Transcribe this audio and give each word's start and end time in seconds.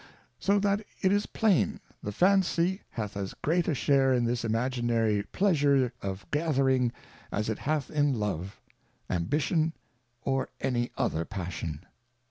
So 0.39 0.57
that 0.57 0.83
it 1.03 1.11
is 1.11 1.27
plain, 1.27 1.79
the 2.01 2.11
Fancy 2.11 2.81
hath 2.89 3.15
as 3.15 3.35
great 3.35 3.67
a 3.67 3.75
share 3.75 4.15
in 4.15 4.25
this 4.25 4.43
imaginary 4.43 5.21
Pleasure 5.31 5.93
of 6.01 6.25
Gathering 6.31 6.91
as 7.31 7.49
it 7.49 7.59
hath 7.59 7.91
in 7.91 8.15
Love, 8.15 8.59
Ambition, 9.11 9.73
or 10.23 10.49
any 10.59 10.89
other 10.97 11.23
Passion. 11.23 11.85